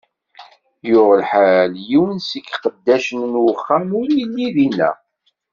Yuɣ 0.89 1.09
lḥal, 1.21 1.71
yiwen 1.87 2.17
seg 2.29 2.45
iqeddacen 2.57 3.21
n 3.31 3.33
uxxam 3.51 3.89
ur 4.01 4.09
illi 4.23 4.47
dinna. 4.55 4.91